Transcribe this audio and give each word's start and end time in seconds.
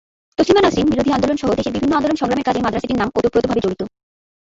তসলিমা 0.37 0.61
নাসরিন 0.61 0.87
বিরোধী 0.91 1.11
আন্দোলন 1.13 1.37
সহ 1.37 1.49
দেশের 1.55 1.73
বিভিন্ন 1.73 1.93
আন্দোলন-সংগ্রামের 1.95 2.47
সাথে 2.47 2.63
মাদ্রাসাটির 2.63 2.99
নাম 3.01 3.09
ওতপ্রোতভাবে 3.17 3.63
জড়িত। 3.63 3.81